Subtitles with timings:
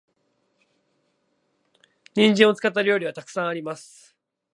[2.15, 4.15] 人参を使った料理は沢山あります。